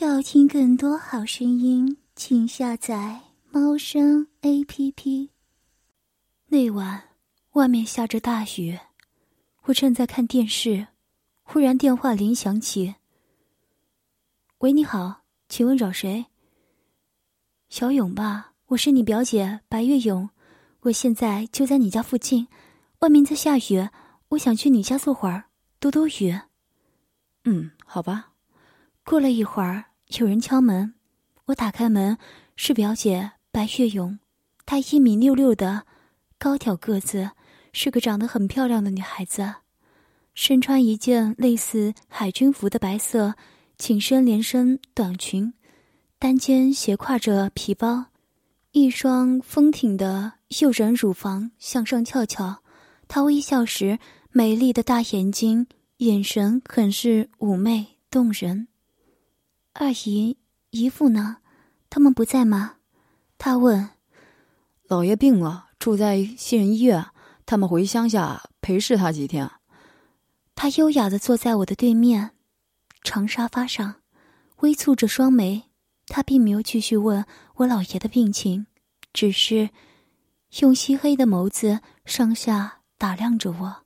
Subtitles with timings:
[0.00, 5.30] 要听更多好声音，请下载猫声 A P P。
[6.46, 7.02] 那晚，
[7.54, 8.78] 外面下着大雨，
[9.64, 10.86] 我正在看电视，
[11.42, 12.94] 忽然电话铃响起。
[14.58, 16.26] 喂，你好，请问找谁？
[17.68, 20.30] 小勇吧，我是你表姐白月勇，
[20.82, 22.46] 我现在就在你家附近，
[23.00, 23.88] 外面在下雨，
[24.28, 25.46] 我想去你家坐会儿，
[25.80, 26.38] 躲躲雨。
[27.42, 28.34] 嗯，好吧。
[29.04, 29.86] 过了一会儿。
[30.16, 30.94] 有人敲门，
[31.44, 32.16] 我打开门，
[32.56, 34.18] 是表姐白月勇。
[34.64, 35.84] 她一米六六的
[36.38, 37.32] 高挑个子，
[37.74, 39.56] 是个长得很漂亮的女孩子，
[40.32, 43.34] 身穿一件类似海军服的白色
[43.76, 45.52] 紧身连身短裙，
[46.18, 48.06] 单肩斜挎着皮包，
[48.72, 52.62] 一双丰挺的诱人乳房向上翘翘。
[53.08, 53.98] 她微笑时，
[54.30, 55.66] 美丽的大眼睛，
[55.98, 58.68] 眼神很是妩媚动人。
[59.80, 60.36] 二姨、
[60.70, 61.36] 姨父呢？
[61.88, 62.78] 他们不在吗？
[63.38, 63.90] 他问。
[64.88, 67.06] 老爷病了，住在西人医院，
[67.46, 69.48] 他们回乡下陪侍他几天。
[70.56, 72.32] 他优雅的坐在我的对面，
[73.04, 73.94] 长沙发上，
[74.62, 75.62] 微蹙着双眉。
[76.08, 78.66] 他并没有继续问我老爷的病情，
[79.12, 79.70] 只是
[80.58, 83.76] 用漆黑的眸子上下打量着我。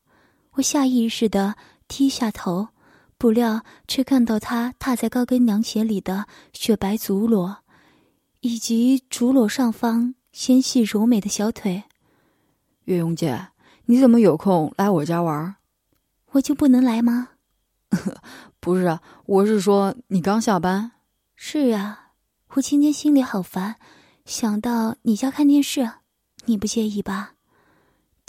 [0.52, 1.54] 我下意识的
[1.86, 2.68] 低下头。
[3.22, 7.58] 不料，却看到他踏在高跟凉鞋里的雪白足裸，
[8.40, 11.84] 以及足裸上方纤细柔美的小腿。
[12.86, 13.50] 月容姐，
[13.84, 15.54] 你怎么有空来我家玩？
[16.32, 17.28] 我就不能来吗？
[18.58, 20.90] 不是，我是说你刚下班。
[21.36, 22.14] 是啊，
[22.54, 23.76] 我今天心里好烦，
[24.24, 25.88] 想到你家看电视，
[26.46, 27.34] 你不介意吧？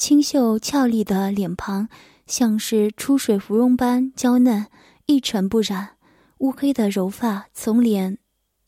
[0.04, 1.88] 清秀俏丽的脸庞，
[2.28, 4.68] 像是出水芙蓉般娇嫩。
[5.06, 5.96] 一尘不染，
[6.40, 8.18] 乌黑的柔发从脸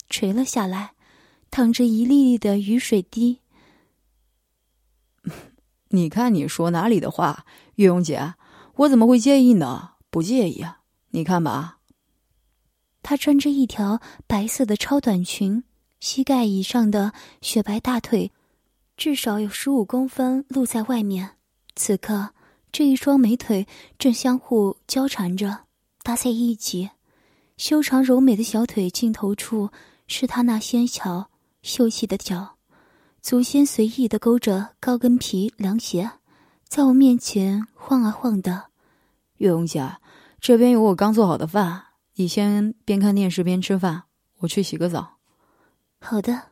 [0.10, 0.94] 垂了下来，
[1.52, 3.42] 淌着一粒粒的雨水滴。
[5.92, 7.46] 你看你说哪里的话，
[7.76, 8.36] 月容姐，
[8.76, 9.96] 我怎么会介意呢？
[10.10, 11.80] 不介意啊，你看吧。
[13.04, 15.66] 她穿着一条白色的超短裙，
[16.00, 17.12] 膝盖以上的
[17.42, 18.32] 雪白大腿
[18.98, 21.32] 至少有十五公分露在外面。
[21.76, 22.30] 此刻，
[22.72, 23.68] 这一双美腿
[23.98, 25.66] 正相互交缠着。
[26.04, 26.92] 搭在一起，
[27.58, 29.72] 修长柔美的小腿尽头处
[30.08, 31.30] 是她那纤巧
[31.64, 32.58] 秀气的脚，
[33.22, 36.12] 足尖随意的勾着高跟皮凉鞋，
[36.68, 38.66] 在我面前晃啊晃的。
[39.38, 39.98] 月荣姐，
[40.40, 41.84] 这边有我刚做好的饭，
[42.14, 44.04] 你先边看电视边吃饭，
[44.38, 45.18] 我去洗个澡。
[46.00, 46.52] 好的，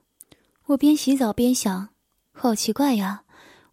[0.66, 1.90] 我边洗澡边想，
[2.36, 3.24] 好奇怪呀，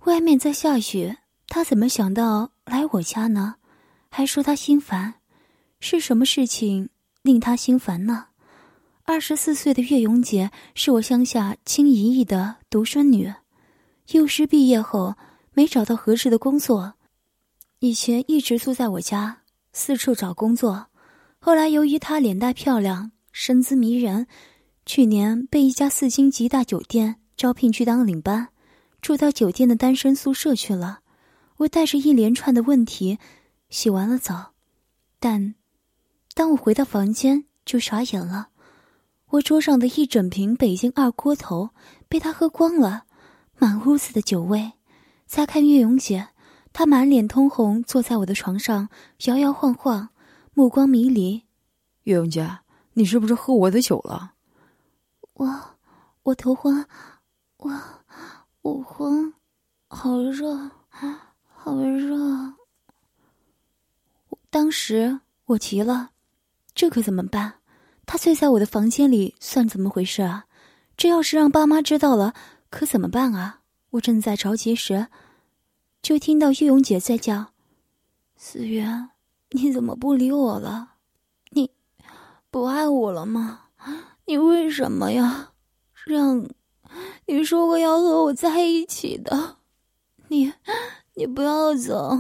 [0.05, 1.17] 外面在下雨，
[1.49, 3.57] 他怎么想到来我家呢？
[4.11, 5.15] 还说他心烦。
[5.81, 6.91] 是什么事情
[7.23, 8.27] 令他心烦呢？
[9.05, 13.33] 二十四岁的岳永杰是我乡下亲姨姨的独生女，
[14.13, 15.17] 幼师毕业后
[15.53, 16.95] 没找到合适的工作，
[17.81, 19.39] 以前一直住在我家，
[19.73, 20.87] 四处找工作。
[21.41, 24.27] 后来由于她脸蛋漂亮，身姿迷人，
[24.85, 28.49] 去年被一家四星级大酒店招聘去当领班，
[29.01, 31.01] 住到酒店的单身宿舍去了。
[31.57, 33.19] 我带着一连串的问题
[33.71, 34.53] 洗完了澡，
[35.19, 35.55] 但。
[36.35, 38.49] 当我回到房间，就傻眼了。
[39.31, 41.71] 我桌上的一整瓶北京二锅头
[42.11, 43.05] 被他喝光了，
[43.57, 44.73] 满屋子的酒味。
[45.25, 46.29] 再看岳勇姐，
[46.75, 48.91] 她满脸通红，坐在我的床上
[49.25, 50.11] 摇摇晃晃，
[50.53, 51.45] 目光迷离。
[52.03, 52.59] 岳勇姐，
[52.93, 54.35] 你是不是喝我的酒了？
[55.33, 55.79] 我，
[56.25, 56.85] 我头昏，
[57.61, 57.71] 我，
[58.63, 59.35] 我昏，
[59.89, 60.71] 好热，
[61.47, 62.55] 好热。
[64.49, 66.11] 当时我急了。
[66.75, 67.61] 这可怎么办？
[68.07, 70.47] 他睡在我的房间里，算怎么回事啊？
[70.97, 72.33] 这要是让爸妈知道了，
[72.71, 73.61] 可怎么办啊？
[73.91, 75.09] 我正在着急时，
[76.01, 77.53] 就听到玉勇姐在叫
[78.37, 79.11] ：“思源，
[79.51, 80.95] 你怎么不理我了？
[81.51, 81.71] 你
[82.51, 83.67] 不爱我了吗？
[84.25, 85.53] 你为什么呀？
[86.07, 86.49] 让
[87.27, 89.57] 你说过要和我在一起的，
[90.29, 90.53] 你
[91.15, 92.17] 你不要走。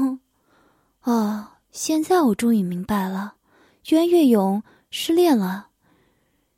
[1.02, 3.34] 哦，现在我终于明白了。”
[3.88, 5.68] 袁月勇失恋了，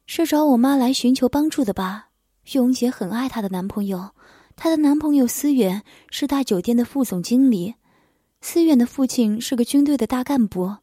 [0.07, 2.09] 是找我妈来寻求帮助的吧？
[2.53, 4.11] 永姐很爱她的男朋友，
[4.57, 7.77] 她的男朋友思远是大酒店的副总经理，
[8.41, 10.77] 思远的父亲是个军队的大干部。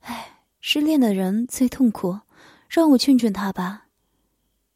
[0.00, 2.20] 唉，失恋的人最痛苦，
[2.68, 3.86] 让我劝劝他吧。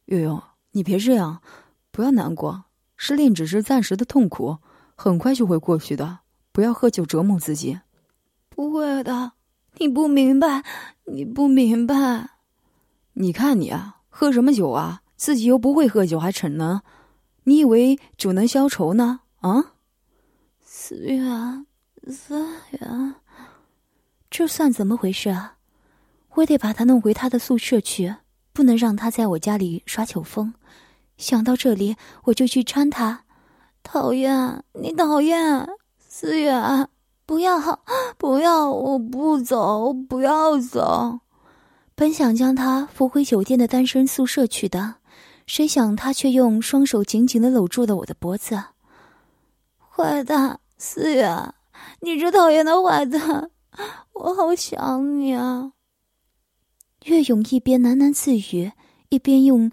[0.05, 0.41] 月勇，
[0.71, 1.41] 你别这样，
[1.99, 2.63] 不要难过，
[2.95, 4.59] 失恋只是暂时的痛苦，
[4.95, 6.19] 很快就会过去的。
[6.53, 7.81] 不要喝酒折磨自己。
[8.47, 9.33] 不会的。
[9.79, 10.63] 你不明白，
[11.07, 12.29] 你不明白。
[13.15, 15.01] 你看你啊，喝什么酒啊？
[15.17, 16.79] 自己又不会喝酒，还逞能？
[17.43, 19.19] 你以为酒能消愁呢？
[19.41, 19.73] 啊？
[20.63, 21.65] 思远，
[22.07, 22.47] 思
[22.79, 23.15] 远，
[24.29, 25.57] 这算怎么回事啊？
[26.35, 28.15] 我得把他弄回他的宿舍去，
[28.53, 30.53] 不能让他在我家里耍酒疯。
[31.19, 33.25] 想到这里，我就去搀他。
[33.83, 35.67] 讨厌，你讨厌，
[35.99, 36.87] 思远，
[37.25, 37.59] 不要，
[38.17, 41.19] 不要，我不走，不要走。
[41.93, 44.95] 本想将他扶回酒店的单身宿舍去的。
[45.45, 48.57] 谁想他却用双手紧紧的搂住了我的脖子。
[49.89, 51.53] 坏蛋，思远，
[51.99, 53.49] 你这讨厌的坏蛋，
[54.13, 55.73] 我好想你啊！
[57.05, 58.71] 岳勇一边喃喃自语，
[59.09, 59.71] 一边用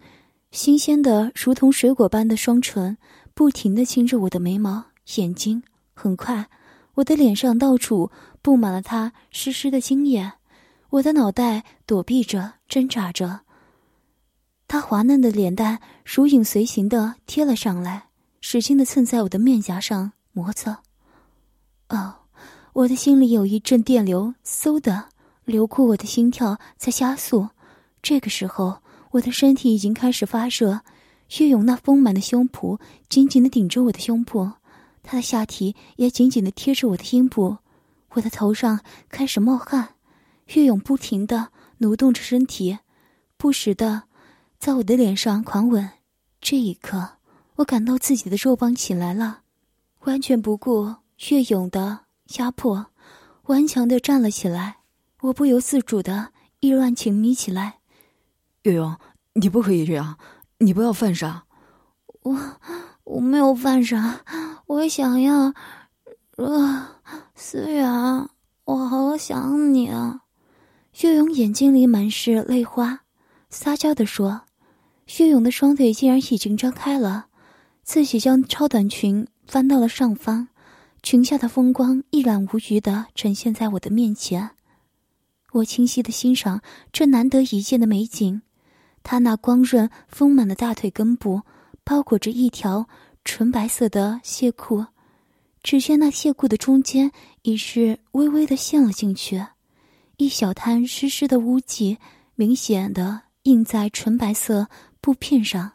[0.56, 2.96] 新鲜的、如同水果般的双唇
[3.34, 4.82] 不停的亲着我的眉毛、
[5.16, 5.62] 眼睛。
[5.92, 6.48] 很快，
[6.94, 8.10] 我的脸上到处
[8.40, 10.32] 布满了他湿湿的精液，
[10.88, 13.40] 我的脑袋躲避着、挣扎着。
[14.66, 18.06] 他滑嫩的脸蛋如影随形的贴了上来，
[18.40, 20.74] 使劲的蹭在我的面颊上磨蹭。
[21.90, 22.14] 哦，
[22.72, 25.10] 我的心里有一阵电流，嗖的
[25.44, 27.50] 流过，我的心跳在加速。
[28.02, 28.78] 这个时候，
[29.16, 30.80] 我的身体已经开始发热。
[31.38, 32.78] 岳勇那丰满的胸脯
[33.08, 34.52] 紧紧的顶着我的胸部，
[35.02, 37.56] 他的下体也紧紧的贴着我的阴部。
[38.10, 39.94] 我的头上开始冒汗，
[40.54, 41.48] 岳勇不停的
[41.78, 42.78] 挪动着身体，
[43.36, 44.04] 不时的。
[44.58, 45.90] 在我的脸上狂吻，
[46.40, 47.16] 这一刻，
[47.56, 49.40] 我感到自己的肉棒起来了，
[50.00, 50.94] 完全不顾
[51.28, 52.00] 岳勇的
[52.38, 52.86] 压迫，
[53.46, 54.76] 顽强的站了起来。
[55.22, 57.78] 我不由自主的意乱情迷起来。
[58.66, 58.96] 月勇，
[59.34, 60.18] 你不可以这样，
[60.58, 61.44] 你不要犯傻。
[62.22, 62.36] 我
[63.04, 64.24] 我没有犯傻，
[64.66, 65.54] 我想要，
[66.36, 66.88] 呃，
[67.36, 67.88] 思远，
[68.64, 70.22] 我好想你啊！
[71.00, 73.02] 月勇眼睛里满是泪花，
[73.50, 74.42] 撒娇的说。
[75.06, 77.26] 薛勇的双腿竟然已经张开了，
[77.84, 80.48] 自己将超短裙翻到了上方，
[81.04, 84.50] 裙下的风光一览无余的呈现在我的面前。
[85.52, 86.60] 我清晰的欣赏
[86.92, 88.42] 这难得一见的美景，
[89.06, 91.42] 他那光润丰满的大腿根部
[91.84, 92.88] 包裹着一条
[93.24, 94.84] 纯白色的亵裤，
[95.62, 97.12] 只见那亵裤的中间
[97.42, 99.46] 已是微微的陷了进去，
[100.16, 101.98] 一小滩湿湿的污迹
[102.34, 104.66] 明显的印在纯白色。
[105.00, 105.70] 布片上，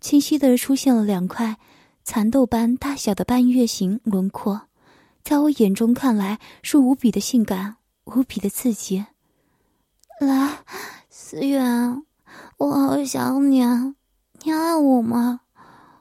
[0.00, 1.56] 清晰的出现了两块
[2.04, 4.68] 蚕豆般大小的半月形轮廓，
[5.24, 9.04] 在我眼中看来是无比的性感，无比的刺激。
[10.20, 10.58] 来，
[11.08, 12.04] 思远，
[12.58, 13.94] 我好想你，啊！
[14.42, 15.40] 你爱我吗？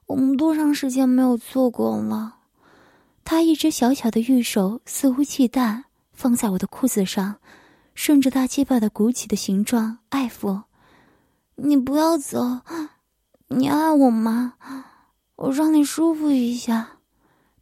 [0.08, 2.36] 我们多长时间没有做过了？
[3.24, 5.84] 他一只小巧的玉手肆无忌惮
[6.14, 7.36] 放在我的裤子上，
[7.94, 10.64] 顺着大鸡巴的鼓起的形状爱抚。
[11.56, 12.62] 你不要走，
[13.50, 14.54] 你爱我吗？
[15.36, 16.98] 我让你舒服一下。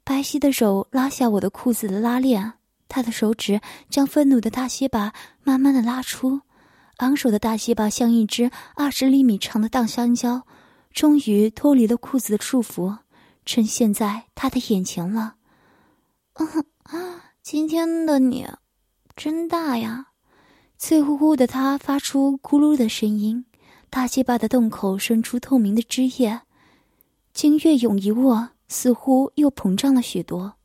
[0.03, 2.53] 白皙的手拉下我的裤子的拉链，
[2.87, 3.59] 他的手指
[3.89, 5.11] 将愤怒的大鸡巴
[5.43, 6.41] 慢慢的拉出，
[6.97, 10.47] 昂首的大蝎巴像一只二十厘米长的大香蕉，
[10.91, 12.97] 终于脱离了裤子的束缚，
[13.45, 15.35] 呈现在他的眼前了。
[17.43, 18.47] 今天的你
[19.15, 20.07] 真大呀！
[20.77, 23.45] 脆乎乎的他发出咕噜的声音。
[23.89, 26.41] 大鸡巴的洞口伸出透明的汁液，
[27.33, 30.55] 经岳勇一握，似乎又膨胀了许多。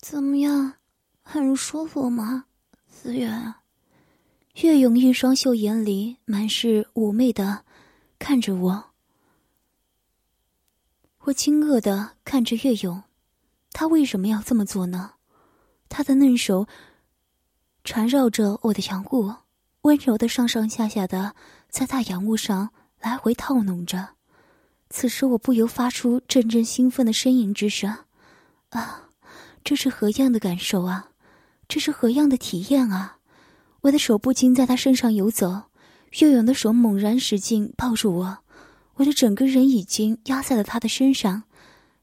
[0.00, 0.74] 怎么样，
[1.22, 2.46] 很舒服吗，
[2.88, 3.54] 思远？
[4.62, 7.66] 岳勇一双秀眼里满是妩媚的
[8.18, 8.84] 看着我。
[11.24, 13.02] 我惊愕的看着岳勇，
[13.72, 15.12] 他为什么要这么做呢？
[15.90, 16.66] 他的嫩手
[17.84, 19.34] 缠绕着我的阳物，
[19.82, 21.34] 温柔的上上下下的。
[21.68, 22.70] 在大洋物上
[23.00, 24.14] 来回套弄着，
[24.88, 27.94] 此时我不由发出阵阵兴奋的呻吟之声。
[28.70, 29.10] 啊，
[29.62, 31.10] 这是何样的感受啊！
[31.68, 33.15] 这是何样的体验啊！
[33.86, 35.62] 我的手不禁在他身上游走，
[36.18, 38.38] 岳勇的手猛然使劲抱住我，
[38.94, 41.44] 我的整个人已经压在了他的身上，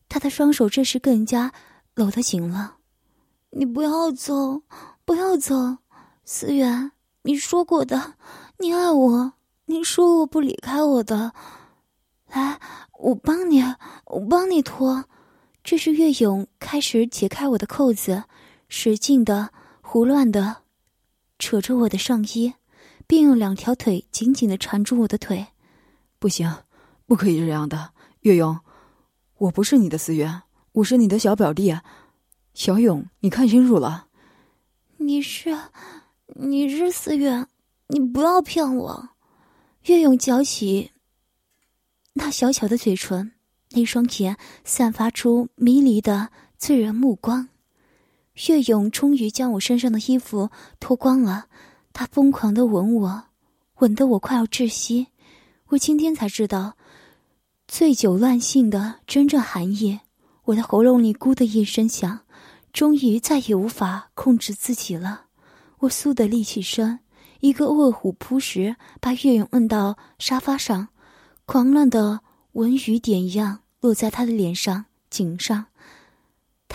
[0.08, 1.52] 他的双手这时更加
[1.94, 2.78] 搂得紧了。
[3.50, 4.62] 你不要走，
[5.04, 5.80] 不要走，
[6.24, 8.14] 思远，你说过的，
[8.60, 9.34] 你爱我。
[9.66, 11.34] 你说我不离开我的，
[12.32, 12.60] 来，
[13.00, 13.62] 我帮你，
[14.06, 15.06] 我帮你脱。
[15.64, 18.24] 这时岳勇开始解开我的扣子，
[18.70, 19.50] 使劲的、
[19.82, 20.63] 胡乱的
[21.44, 22.54] 扯着我的上衣，
[23.06, 25.46] 并用两条腿紧紧的缠住我的腿。
[26.18, 26.50] 不行，
[27.06, 28.58] 不可以这样的，月勇，
[29.36, 31.78] 我不是你的思源，我是你的小表弟，
[32.54, 34.08] 小勇，你看清楚了。
[34.96, 35.60] 你是，
[36.28, 37.46] 你是思源，
[37.88, 39.10] 你不要骗我。
[39.88, 40.92] 月勇嚼起
[42.14, 43.34] 那小巧的嘴唇，
[43.72, 47.50] 那双眼散发出迷离的醉人目光。
[48.48, 50.50] 岳勇终于将我身上的衣服
[50.80, 51.46] 脱光了，
[51.94, 53.24] 他疯狂的吻我，
[53.76, 55.08] 吻得我快要窒息。
[55.68, 56.76] 我今天才知道，
[57.68, 60.00] 醉酒乱性的真正含义。
[60.46, 62.22] 我的喉咙里咕的一声响，
[62.74, 65.26] 终于再也无法控制自己了。
[65.80, 67.00] 我嗖的立起身，
[67.40, 70.88] 一个卧虎扑食，把岳勇摁到沙发上，
[71.46, 72.22] 狂乱的
[72.54, 75.68] 吻雨点一样落在他的脸上、颈上。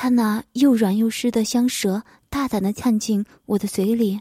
[0.00, 4.21] 他那又软又湿的香舌大胆的探进我的嘴里，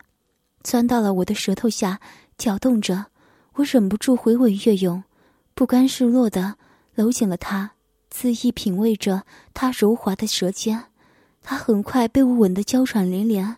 [0.64, 2.02] 钻到了我的舌头下，
[2.36, 3.06] 搅动着。
[3.54, 5.04] 我忍不住回吻月勇，
[5.54, 6.56] 不甘示弱的
[6.96, 7.74] 搂紧了他。
[8.12, 10.86] 恣意品味着他柔滑的舌尖，
[11.44, 13.58] 他很快被我吻得娇喘连连，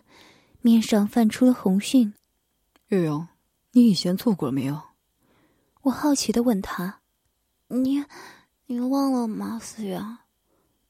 [0.60, 2.12] 面上泛出了红晕。
[2.88, 3.26] 月勇，
[3.72, 4.78] 你以前做过没有？
[5.80, 7.00] 我好奇的问他
[7.68, 8.04] ：“你，
[8.66, 10.18] 你忘了吗，思远？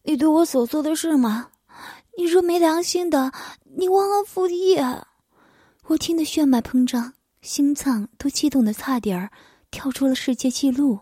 [0.03, 1.51] 你对我所做的事吗？
[2.19, 3.33] 你说没良心的，
[3.77, 4.79] 你忘恩负义？”
[5.89, 9.31] 我听得血脉膨胀，心脏都激动的差点儿
[9.71, 11.01] 跳出了世界纪录。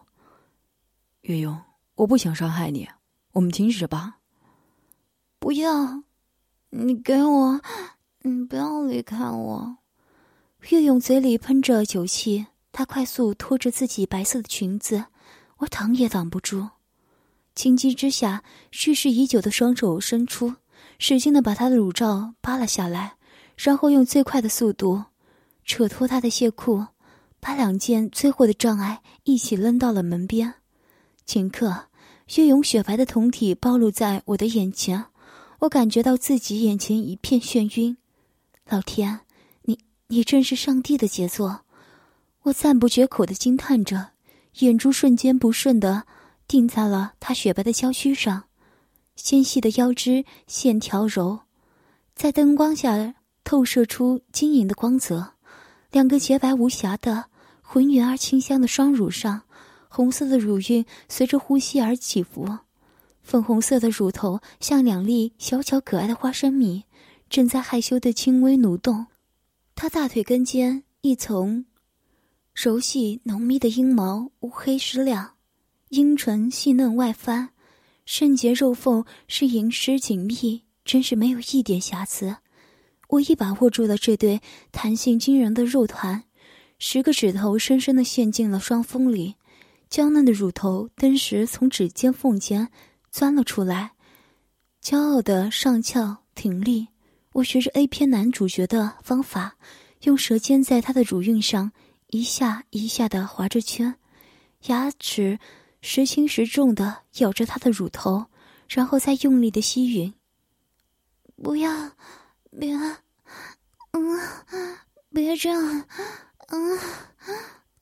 [1.22, 1.60] 月勇。
[1.98, 2.88] 我不想伤害你，
[3.32, 4.18] 我们停止吧。
[5.40, 6.04] 不要，
[6.70, 7.60] 你给我，
[8.22, 9.78] 你不要离开我。
[10.68, 15.06] 月勇嘴里喷着酒气，他快速拖着自己白色的裙子，
[15.56, 16.68] 我挡也挡不住。
[17.58, 20.54] 情急之下，蓄势已久的双手伸出，
[21.00, 23.14] 使劲的把他的乳罩扒了下来，
[23.56, 25.06] 然后用最快的速度
[25.64, 26.86] 扯脱他的亵裤，
[27.40, 30.54] 把两件最后的障碍一起扔到了门边。
[31.26, 31.86] 顷刻。
[32.36, 35.06] 岳勇雪白的胴体暴露在我的眼前，
[35.60, 37.96] 我感觉到自己眼前一片眩晕。
[38.68, 39.20] 老天，
[39.62, 41.62] 你你真是上帝的杰作！
[42.42, 44.10] 我赞不绝口的惊叹着，
[44.58, 46.04] 眼珠瞬间不顺的
[46.48, 48.44] 定在了她雪白的娇躯上，
[49.14, 51.40] 纤细的腰肢线条柔，
[52.16, 53.14] 在灯光下
[53.44, 55.34] 透射出晶莹的光泽。
[55.92, 57.26] 两个洁白无瑕的、
[57.62, 59.42] 浑圆而清香的双乳上。
[59.90, 62.58] 红色的乳晕随着呼吸而起伏，
[63.22, 66.84] 粉红色的乳头像两粒小巧可爱的花生米，
[67.30, 69.06] 正在害羞的轻微蠕动。
[69.74, 71.64] 他大腿根间一层
[72.54, 75.36] 柔细浓密的阴毛乌黑湿亮，
[75.90, 77.50] 阴唇细嫩外翻，
[78.04, 82.36] 圣洁肉缝是莹湿紧密，真是没有一点瑕疵。
[83.08, 84.40] 我一把握住了这对
[84.70, 86.24] 弹性惊人的肉团，
[86.78, 89.36] 十个指头深深的陷进了双峰里。
[89.88, 92.68] 娇嫩的乳头登时从指尖缝间
[93.10, 93.92] 钻了出来，
[94.82, 96.88] 骄傲的上翘挺立。
[97.32, 99.56] 我学着 A 片男主角的方法，
[100.02, 101.72] 用舌尖在他的乳晕上
[102.08, 103.94] 一下一下的划着圈，
[104.66, 105.38] 牙齿
[105.80, 108.26] 时轻时重的咬着他的乳头，
[108.68, 110.12] 然后再用力的吸吮。
[111.42, 111.70] 不要，
[112.58, 112.74] 别，
[113.92, 114.20] 嗯，
[115.10, 115.84] 别这样，
[116.48, 116.78] 嗯，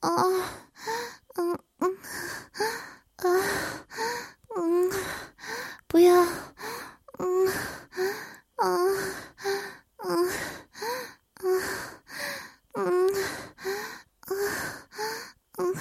[0.01, 0.11] 啊。
[1.39, 1.97] 嗯嗯
[3.17, 3.27] 啊
[4.57, 4.91] 嗯，
[5.87, 6.15] 不要
[7.19, 7.49] 嗯
[8.57, 8.65] 啊
[9.99, 10.31] 嗯
[11.19, 11.53] 嗯
[12.73, 13.13] 嗯
[13.85, 14.01] 啊
[15.53, 15.75] 嗯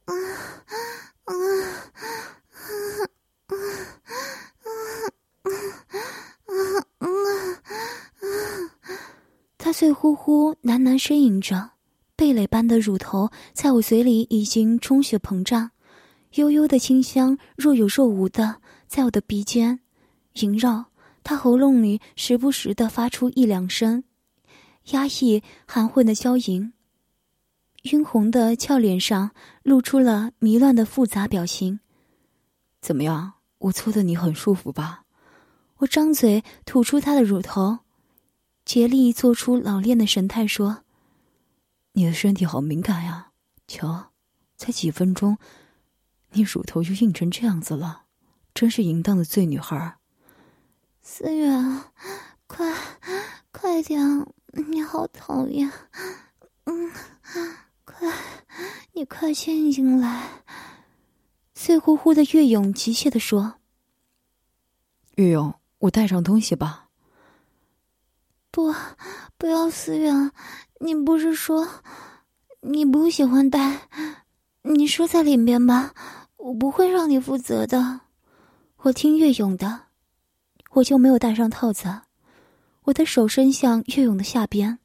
[0.00, 0.14] 啊
[1.26, 1.54] 嗯
[6.98, 8.70] 嗯
[9.56, 11.72] 他醉呼呼喃喃呻吟着。
[12.16, 15.70] 蓓蕾般的乳头在我嘴里已经充血膨胀，
[16.36, 19.80] 悠悠的清香若有若无的在我的鼻尖
[20.34, 20.86] 萦绕。
[21.22, 24.04] 他喉咙里时不时的发出一两声
[24.92, 26.72] 压抑含混的娇吟，
[27.82, 29.32] 晕红的俏脸上
[29.62, 31.80] 露出了迷乱的复杂表情。
[32.80, 33.34] 怎么样？
[33.58, 35.02] 我搓的你很舒服吧？
[35.76, 37.80] 我张嘴吐出他的乳头，
[38.64, 40.83] 竭力做出老练的神态说。
[41.96, 43.30] 你的身体好敏感呀，
[43.68, 44.10] 瞧，
[44.56, 45.38] 才几分钟，
[46.32, 48.06] 你乳头就硬成这样子了，
[48.52, 49.96] 真是淫荡的醉女孩。
[51.02, 51.84] 思远，
[52.48, 52.74] 快，
[53.52, 54.26] 快点，
[54.68, 55.70] 你好讨厌，
[56.64, 56.92] 嗯，
[57.84, 58.12] 快，
[58.92, 60.42] 你快进进来。
[61.54, 63.60] 醉乎乎的岳勇急切的说
[65.14, 66.83] ：“岳勇，我带上东西吧。”
[68.54, 68.72] 不，
[69.36, 70.30] 不要，思远。
[70.78, 71.68] 你不是说
[72.60, 73.80] 你不喜欢戴？
[74.62, 75.92] 你说在里面吧，
[76.36, 78.02] 我不会让你负责的。
[78.76, 79.80] 我听岳勇的，
[80.70, 82.02] 我就没有带上套子。
[82.84, 84.78] 我的手伸向岳勇的下边，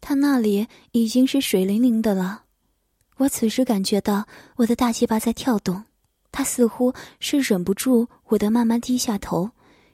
[0.00, 2.42] 他那里已经是水灵灵的了。
[3.18, 5.84] 我此时感觉到我的大鸡巴在跳动，
[6.32, 9.50] 他似乎是忍不住我的慢慢低下头，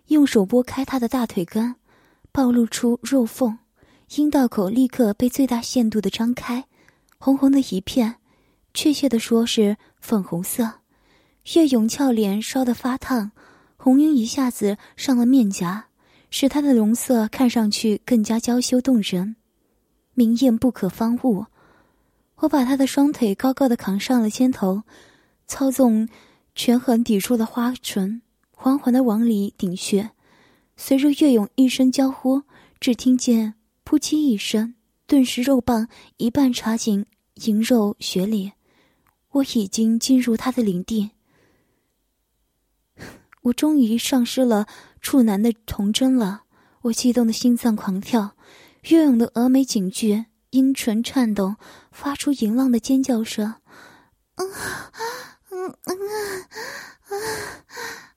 [0.06, 1.74] 用手拨开他的大腿根，
[2.32, 3.58] 暴露出肉缝，
[4.16, 6.64] 阴道口立刻被最大限度的张开，
[7.18, 8.16] 红红的一片，
[8.72, 10.74] 确切的说是粉红色。
[11.54, 13.32] 岳勇俏脸烧得发烫，
[13.76, 15.86] 红晕一下子上了面颊，
[16.30, 19.36] 使她的容色看上去更加娇羞动人，
[20.14, 21.46] 明艳不可方物。
[22.36, 24.82] 我把他的双腿高高的扛上了肩头，
[25.46, 26.08] 操纵
[26.54, 28.22] 权衡抵住了花唇，
[28.52, 30.10] 缓缓的往里顶穴。
[30.82, 32.42] 随着岳勇一声娇呼，
[32.80, 33.52] 只听见
[33.84, 34.74] “扑哧”一声，
[35.06, 38.52] 顿时肉棒一半插进银肉穴里。
[39.32, 41.10] 我已经进入他的领地，
[43.44, 44.66] 我终于丧失了
[45.02, 46.44] 处男的童真了。
[46.80, 48.34] 我激动的心脏狂跳，
[48.84, 50.24] 岳勇的峨眉紧聚。
[50.48, 51.56] 阴唇颤动，
[51.92, 53.54] 发出淫浪的尖叫声。
[54.36, 54.50] 嗯
[55.50, 56.00] 嗯嗯
[57.04, 57.12] 啊
[57.76, 58.09] 啊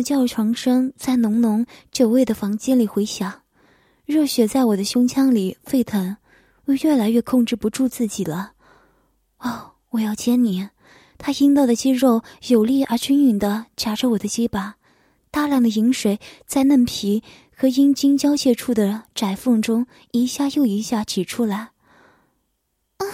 [0.00, 3.42] 的叫床声在浓浓酒味的房间里回响，
[4.06, 6.16] 热血在我的胸腔里沸腾，
[6.64, 8.52] 我越来越控制不住自己了。
[9.40, 10.66] 哦，我要牵你！
[11.18, 14.76] 他阴道的肌肉有力而均匀地夹着我的鸡巴，
[15.30, 17.22] 大量的饮水在嫩皮
[17.54, 21.72] 和阴茎交界处的窄缝中一下又一下挤出来。
[22.96, 23.04] 啊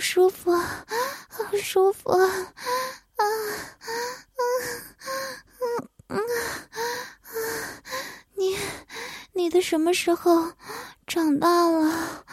[0.00, 0.86] 舒服啊，
[1.28, 2.26] 好舒服啊！
[2.26, 3.24] 啊啊
[5.60, 6.20] 嗯嗯啊！
[8.34, 8.58] 你
[9.34, 10.52] 你的什么时候
[11.06, 12.24] 长大了？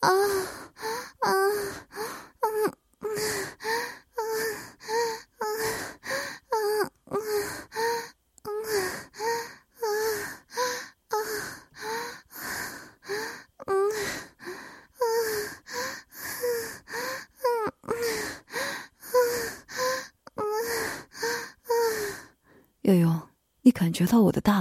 [0.00, 0.10] 啊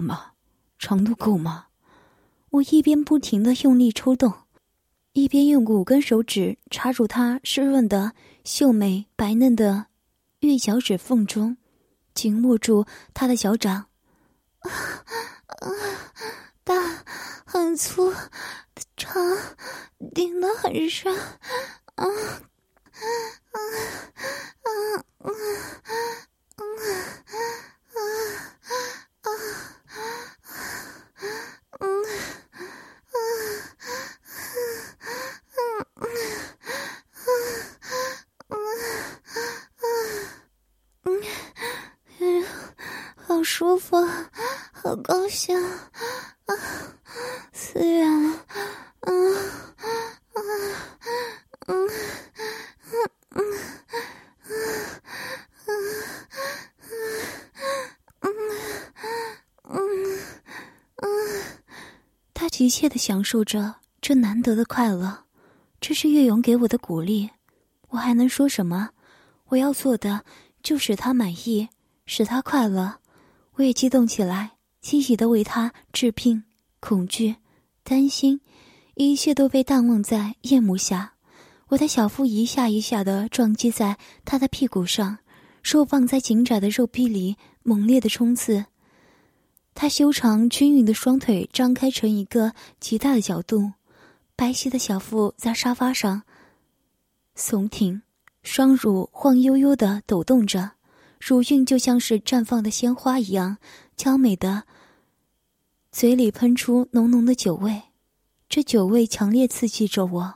[0.03, 0.33] 吗？
[0.77, 1.67] 长度够吗？
[2.49, 4.31] 我一边不停的用力抽动，
[5.13, 8.13] 一边用五根手指插入他湿润的、
[8.43, 9.87] 秀美白嫩的
[10.41, 11.57] 玉脚趾缝中，
[12.13, 13.87] 紧握住他的脚掌。
[16.63, 17.03] 大，
[17.45, 18.13] 很粗，
[18.95, 19.13] 长，
[20.13, 21.13] 顶得很深。
[21.15, 21.39] 啊，
[21.95, 22.05] 啊，
[23.51, 23.57] 啊，
[24.61, 24.69] 啊，
[25.17, 25.29] 啊，
[26.55, 26.63] 啊，
[27.93, 27.95] 啊，
[29.23, 29.31] 嗯，
[31.79, 32.03] 啊，嗯，
[41.03, 41.21] 嗯，
[42.19, 42.45] 嗯，
[43.15, 43.97] 好舒服，
[44.73, 45.57] 好高兴，
[46.45, 46.55] 啊，
[47.53, 48.05] 思远，
[49.01, 50.41] 嗯，啊。
[51.67, 51.89] 嗯，嗯
[53.35, 53.41] 嗯嗯
[55.65, 55.79] 嗯
[56.81, 57.03] 嗯
[62.33, 65.25] 他急切的享受着这难得的快乐，
[65.79, 67.29] 这是岳勇给我的鼓励。
[67.89, 68.89] 我还能说什么？
[69.47, 70.25] 我要做的
[70.61, 71.69] 就使他满意，
[72.05, 72.95] 使他快乐。
[73.53, 76.43] 我也激动起来，积极的为他治病。
[76.79, 77.35] 恐惧、
[77.83, 78.41] 担心，
[78.95, 81.13] 一切都被淡忘在夜幕下。
[81.69, 85.19] 我的小腹一下一下的撞击在他的屁股上，
[85.63, 88.65] 肉棒在紧窄的肉壁里猛烈的冲刺。
[89.75, 93.73] 他修长均匀的双腿张开成一个极大的角度，
[94.35, 96.21] 白皙的小腹在沙发上
[97.35, 98.03] 耸挺，
[98.43, 100.73] 双乳晃悠悠的抖动着，
[101.19, 103.57] 乳晕就像是绽放的鲜花一样
[103.95, 104.65] 娇美的，
[105.91, 107.81] 嘴里喷出浓浓的酒味，
[108.47, 110.35] 这酒味强烈刺激着我。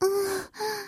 [0.00, 0.08] 从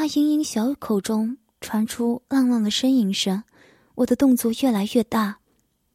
[0.00, 3.42] 他嘤嘤小口中传出浪浪的呻吟声，
[3.96, 5.40] 我的动作越来越大，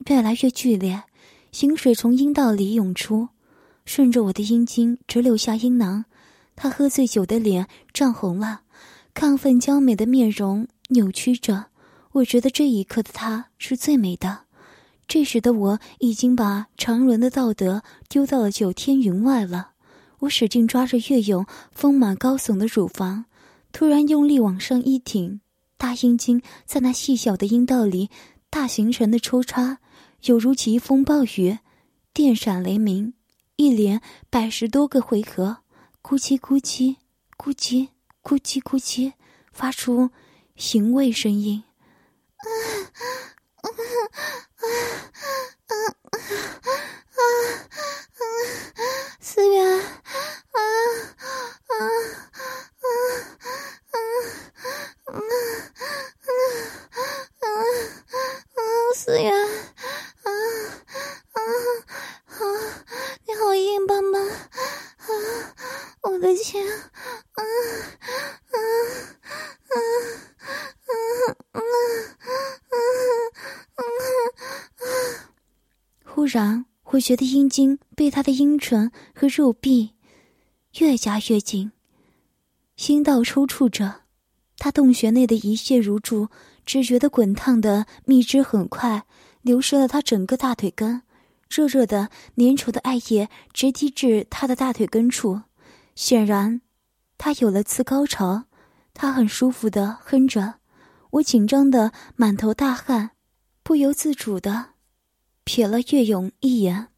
[0.06, 1.06] 越来越剧烈，
[1.52, 3.30] 行水从阴道里涌出，
[3.84, 6.06] 顺着我的阴茎直流下阴囊。
[6.56, 8.62] 他喝醉酒的脸涨红了，
[9.16, 11.66] 亢奋娇美的面容扭曲着。
[12.12, 14.42] 我觉得这一刻的他是最美的。
[15.08, 19.72] 这时的我已经把常人的道德丢到了九天云外了。
[20.20, 23.26] 我使劲抓着月勇丰满高耸的乳房，
[23.76, 25.42] 突然用力往上一挺，
[25.76, 28.10] 大阴茎在那细小的阴道里
[28.50, 29.80] 大形成的抽插，
[30.22, 31.60] 犹如疾风暴雨，
[32.14, 33.16] 电闪雷鸣，
[33.58, 35.58] 一连百十多个回合。
[36.02, 36.96] 咕叽咕叽，
[37.38, 37.90] 咕叽
[38.24, 39.12] 咕叽咕叽，
[39.52, 40.10] 发出
[40.56, 41.62] 行味声音。
[42.38, 42.48] 啊
[44.55, 44.70] 啊啊
[45.68, 45.74] 啊
[46.10, 46.18] 啊
[47.16, 47.22] 啊
[48.16, 48.22] 啊！
[49.22, 49.82] 思源，啊
[50.52, 50.60] 啊
[51.68, 51.74] 啊
[52.82, 52.88] 啊
[53.92, 55.14] 啊啊
[57.42, 57.48] 啊
[58.56, 58.60] 啊！
[58.96, 60.30] 思源，啊
[61.34, 61.40] 啊
[62.26, 62.42] 啊！
[63.28, 64.28] 你好硬邦邦。
[66.02, 66.80] 我的天，啊
[67.36, 67.44] 啊
[68.52, 68.58] 啊
[69.70, 69.78] 啊
[70.88, 70.94] 啊
[71.52, 71.60] 啊
[73.78, 74.55] 啊！
[76.04, 79.92] 忽然，我觉得阴茎被他的阴唇和肉壁
[80.80, 81.72] 越夹越紧，
[82.88, 84.02] 阴道抽搐着，
[84.58, 86.30] 他洞穴内的一泻如注，
[86.66, 89.06] 只觉得滚烫的蜜汁很快
[89.42, 91.02] 流失了他整个大腿根，
[91.50, 95.42] 热热的粘稠的艾叶直滴至他的大腿根处。
[95.96, 96.62] 显然，
[97.18, 98.46] 他有了次高潮，
[98.94, 100.56] 他很舒服的哼着。
[101.12, 103.12] 我紧张的满头大汗，
[103.66, 104.74] 不由自主的
[105.44, 106.90] 瞥了岳勇一眼。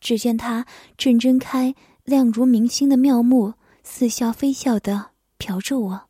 [0.00, 0.64] 只见他
[0.96, 6.08] 正睁开亮如明星的妙目，似笑非笑的瞟着我，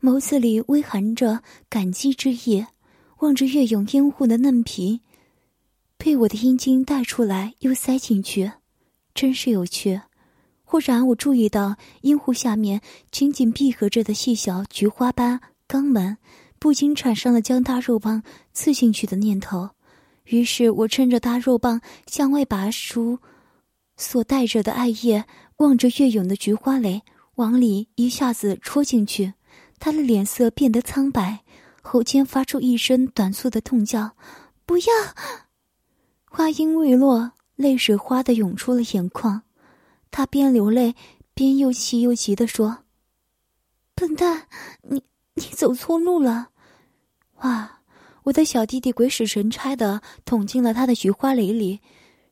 [0.00, 2.64] 眸子里微含着感激之意，
[3.18, 5.00] 望着岳勇阴户的嫩皮，
[5.96, 8.52] 被我的阴茎带出来又塞进去，
[9.12, 10.00] 真是有趣。
[10.62, 16.18] 忽然，我注意到阴户下面紧紧闭合着的细小菊花般肛门，
[16.60, 19.70] 不禁产生了将大肉棒刺进去的念头。
[20.24, 23.18] 于是我趁着大肉棒向外拔出
[23.96, 25.24] 所带着的艾叶，
[25.56, 27.02] 望着月勇的菊花蕾，
[27.34, 29.34] 往里一下子戳进去。
[29.80, 31.40] 他的脸色变得苍白，
[31.82, 34.14] 喉间发出一声短促的痛叫
[34.64, 34.84] ：“不要！”
[36.30, 39.42] 话音未落，泪水哗的涌出了眼眶。
[40.10, 40.94] 他边流泪
[41.34, 42.84] 边又气又急地说
[43.96, 44.46] ：“笨蛋，
[44.82, 45.02] 你
[45.40, 46.50] 你走错路了！”
[47.42, 47.78] 哇！
[48.24, 51.80] 我的小弟弟鬼使神差的捅进了他的菊花蕾里，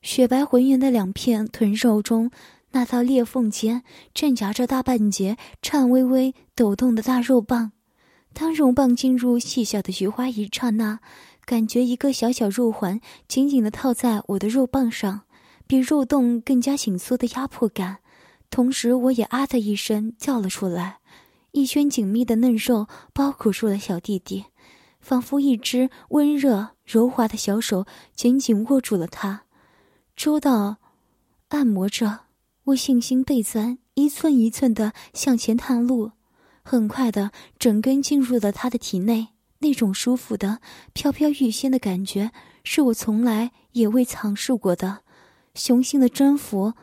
[0.03, 2.31] 雪白浑圆的两片臀肉中，
[2.73, 7.73] 那道裂缝间正夹着大半截颤巍巍抖动的大肉棒。
[8.35, 11.01] 当肉棒进入细小的菊花一刹那，
[11.47, 15.23] 感觉一个小小肉环紧紧的套在我的肉棒上。
[15.67, 17.99] 比肉洞更加紧缩的压迫感，
[18.51, 20.98] 同时我也啊的一声叫了出来。
[21.53, 24.45] 一圈紧密的嫩肉包裹住了小弟弟，
[25.01, 29.45] 仿佛一只温热柔滑的小手紧紧握住了他，
[30.15, 30.77] 周到
[31.49, 32.21] 按摩着。
[32.65, 36.13] 我信心倍增，一寸一寸的向前探路。
[36.63, 39.29] 很快的，整根进入了他的体内，
[39.61, 40.61] 那种舒服的
[40.93, 42.31] 飘飘欲仙的感觉，
[42.63, 44.99] 是我从来也未尝试过的。
[45.55, 46.75] 雄性的征服，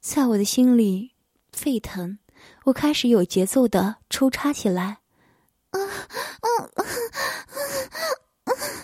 [0.00, 1.10] 在我的心里
[1.52, 2.18] 沸腾，
[2.70, 4.98] 我开始有节奏的抽插起来。
[5.70, 5.88] 啊啊
[6.40, 6.84] 啊啊
[8.44, 8.80] 啊啊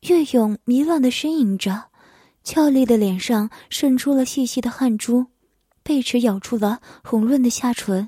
[0.00, 1.90] 岳勇迷乱的呻吟着，
[2.44, 5.24] 俏丽的脸上渗出了细细的汗珠，
[5.82, 8.06] 贝齿咬住了红润的下唇，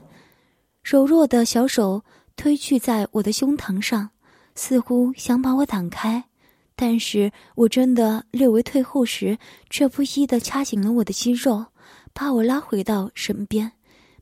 [0.83, 2.05] 柔弱的小手
[2.37, 4.11] 推去在我的胸膛上，
[4.55, 6.23] 似乎想把我挡开，
[6.77, 9.39] 但是我真的略微退后时，
[9.71, 11.65] 却不依的掐紧了我的肌肉，
[12.13, 13.73] 把我拉回到身边。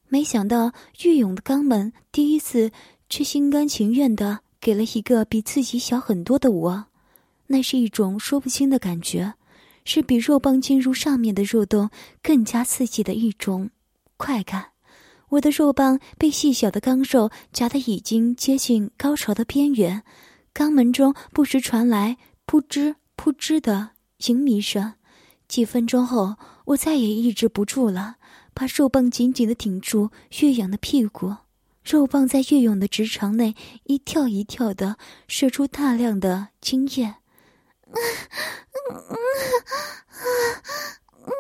[0.07, 0.73] 没想到
[1.03, 2.71] 玉勇的肛门第一次，
[3.09, 6.85] 却心甘情愿的给了一个比自己小很多的我。
[7.49, 9.35] 那是一种说不清的感觉，
[9.85, 11.91] 是比肉棒进入上面的肉洞
[12.23, 13.71] 更加刺激的一种
[14.17, 14.73] 快感。
[15.31, 20.03] 我的肉棒被细小的钢肉夹得已经接近高潮的边缘，
[20.55, 22.17] 肛门中不时传来
[22.47, 23.91] 扑哧扑哧的
[24.27, 24.95] 淫迷声，
[25.49, 28.17] 几分钟后，我再也抑制不住了，
[28.53, 31.35] 把肉棒紧紧地顶住岳阳的屁股。
[31.83, 37.17] 肉棒在岳勇的直肠内一跳一跳的，射出大量的精液。
[37.95, 39.17] 嗯嗯嗯
[41.27, 41.31] 嗯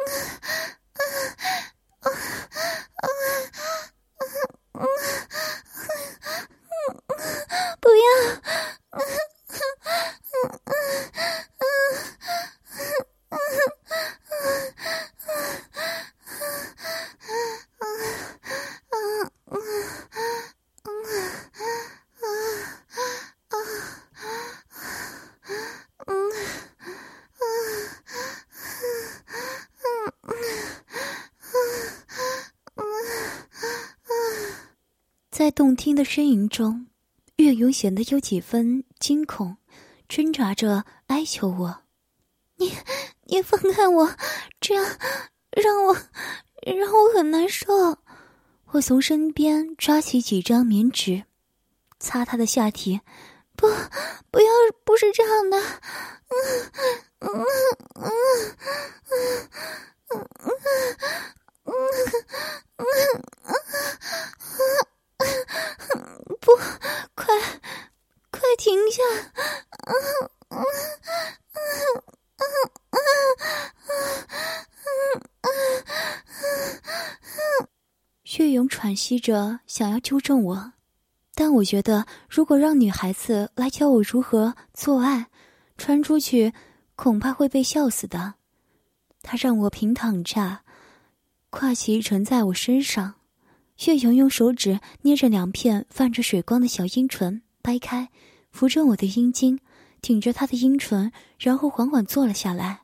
[35.84, 36.86] 听的呻吟中，
[37.36, 39.58] 岳勇显得有几分惊恐，
[40.08, 41.82] 挣扎着哀求我
[42.56, 42.72] ：“你，
[43.24, 44.16] 你放开我，
[44.62, 44.82] 这样
[45.50, 45.94] 让我
[46.62, 47.98] 让我很难受。”
[48.72, 51.24] 我从身边抓起几张棉纸，
[52.00, 53.02] 擦他的下体。
[53.54, 53.68] 不，
[54.30, 54.46] 不要，
[54.86, 55.60] 不是这样的。
[79.04, 80.72] 息着，想要纠正我，
[81.34, 85.26] 但我觉得，如果让女孩子来教我如何做爱，
[85.76, 86.54] 传出去
[86.96, 88.32] 恐怕会被笑死的。
[89.20, 90.60] 他让我平躺着，
[91.50, 93.16] 胯骑沉在我身上。
[93.84, 98.08] 岳阳用手指捏着两片泛着水光的小阴唇，掰开，
[98.52, 99.60] 扶着我的阴茎，
[100.00, 102.80] 挺着他的阴唇，然后缓缓坐了下来，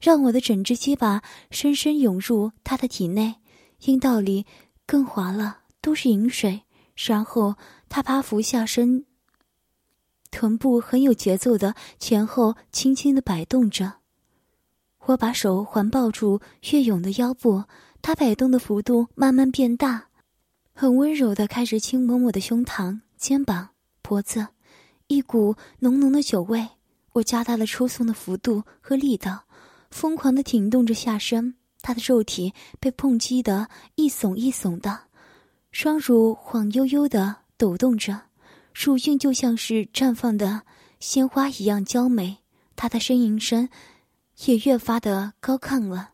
[0.00, 3.34] 让我的整只鸡巴深深涌入他的体内，
[3.82, 4.46] 阴道里
[4.86, 6.62] 更滑了，都是饮水。
[6.96, 7.54] 然后
[7.88, 9.04] 他趴伏下身，
[10.30, 13.94] 臀部很有节奏的前后轻轻的摆动着。
[15.06, 17.64] 我把手环抱住岳勇的腰部，
[18.02, 20.08] 他摆动的幅度慢慢变大。
[20.74, 23.70] 很温柔的开始轻吻我的胸膛、肩膀、
[24.02, 24.48] 脖子，
[25.06, 26.68] 一股浓浓的酒味。
[27.12, 29.44] 我加大了抽送的幅度和力道，
[29.90, 31.54] 疯狂的挺动着下身。
[31.80, 35.04] 他的肉体被碰击得一耸一耸的，
[35.70, 38.22] 双乳晃悠悠的抖动着，
[38.74, 40.62] 乳晕就像是绽放的
[40.98, 42.38] 鲜花一样娇美。
[42.74, 43.68] 她的呻吟声
[44.44, 46.10] 也越发的高亢了。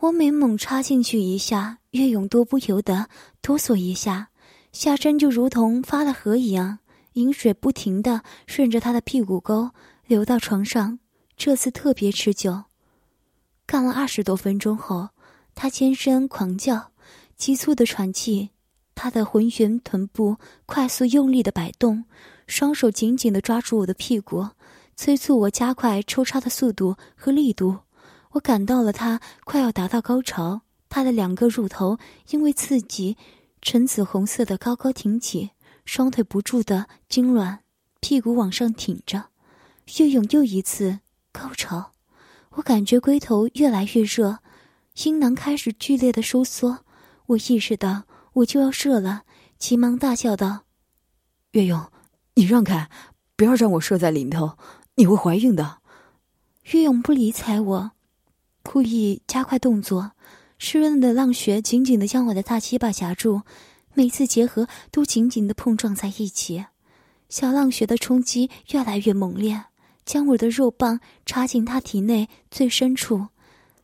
[0.00, 3.10] 我每猛插进去一下，岳勇多不由得
[3.42, 4.30] 哆嗦一下，
[4.78, 6.78] 下身就如同发了河一样，
[7.14, 9.72] 饮水不停的顺着他的屁股沟
[10.06, 11.00] 流到床上。
[11.36, 12.62] 这次特别持久，
[13.66, 15.08] 干了二十多分钟后，
[15.56, 16.92] 他尖声狂叫，
[17.36, 18.50] 急促的喘气，
[18.94, 22.04] 他的浑圆臀部快速用力的摆动，
[22.46, 24.46] 双手紧紧的抓住我的屁股，
[24.94, 27.78] 催促我加快抽插的速度和力度。
[28.30, 31.98] 我感到了他快要达到高潮，他的两个乳头
[32.30, 33.16] 因为刺激，
[33.60, 35.50] 橙紫红色的高高挺起，
[35.84, 37.58] 双腿不住的痉挛，
[38.00, 39.30] 屁股往上挺着。
[39.98, 41.00] 岳勇又一次
[41.32, 41.92] 高潮，
[42.52, 44.38] 我感觉龟头越来越热，
[45.02, 46.84] 阴囊开始剧烈的收缩。
[47.26, 49.22] 我意识到我就要射了，
[49.58, 50.64] 急忙大叫道
[51.52, 51.90] ：“月勇，
[52.34, 52.88] 你让开，
[53.36, 54.56] 不要让我射在里头，
[54.94, 55.78] 你会怀孕的。”
[56.72, 57.90] 月勇不理睬我。
[58.62, 60.12] 故意加快动作，
[60.58, 63.42] 湿润的浪穴紧紧的将我的大鸡巴夹住，
[63.94, 66.64] 每次结合都紧紧的碰撞在一起，
[67.28, 69.64] 小浪穴的冲击越来越猛烈，
[70.04, 73.28] 将我的肉棒插进他体内最深处，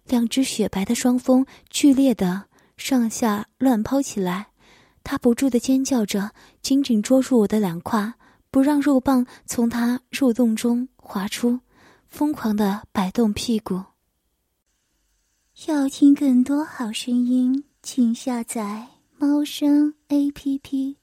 [0.06, 2.44] 两只雪白的双峰剧烈的
[2.76, 4.48] 上下乱抛起来，
[5.04, 8.14] 他不住的尖叫着，紧紧捉住我的两胯，
[8.50, 11.60] 不让肉棒从他肉洞中滑出，
[12.08, 13.80] 疯狂的摆动屁股。
[15.68, 20.96] 要听更多好声音，请下载猫声 A P P。